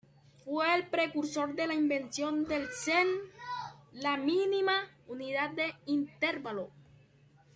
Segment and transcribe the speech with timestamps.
[0.43, 3.07] Fue el precursor de la invención del cent,
[3.91, 6.71] la mínima unidad de intervalo.